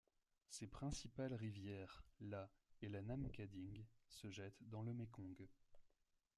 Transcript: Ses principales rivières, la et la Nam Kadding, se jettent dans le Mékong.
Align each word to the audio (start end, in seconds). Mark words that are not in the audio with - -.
Ses 0.49 0.65
principales 0.65 1.35
rivières, 1.35 2.03
la 2.21 2.49
et 2.81 2.89
la 2.89 3.03
Nam 3.03 3.29
Kadding, 3.29 3.85
se 4.09 4.31
jettent 4.31 4.67
dans 4.67 4.81
le 4.81 4.95
Mékong. 4.95 5.47